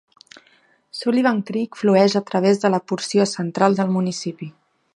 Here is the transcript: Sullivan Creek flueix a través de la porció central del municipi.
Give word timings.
Sullivan 0.99 1.41
Creek 1.49 1.77
flueix 1.81 2.17
a 2.19 2.23
través 2.31 2.63
de 2.63 2.73
la 2.77 2.81
porció 2.93 3.29
central 3.35 3.79
del 3.81 3.93
municipi. 3.99 4.49